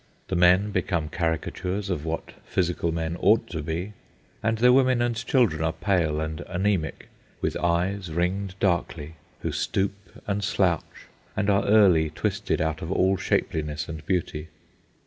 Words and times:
The 0.29 0.35
men 0.35 0.71
become 0.71 1.09
caricatures 1.09 1.91
of 1.91 2.05
what 2.05 2.31
physical 2.43 2.91
men 2.91 3.15
ought 3.19 3.45
to 3.51 3.61
be, 3.61 3.93
and 4.41 4.57
their 4.57 4.73
women 4.73 4.99
and 4.99 5.15
children 5.15 5.63
are 5.63 5.73
pale 5.73 6.19
and 6.19 6.39
anæmic, 6.49 7.03
with 7.39 7.55
eyes 7.57 8.11
ringed 8.11 8.55
darkly, 8.59 9.13
who 9.41 9.51
stoop 9.51 9.93
and 10.25 10.43
slouch, 10.43 11.05
and 11.37 11.51
are 11.51 11.65
early 11.65 12.09
twisted 12.09 12.59
out 12.59 12.81
of 12.81 12.91
all 12.91 13.15
shapeliness 13.15 13.87
and 13.87 14.03
beauty. 14.07 14.47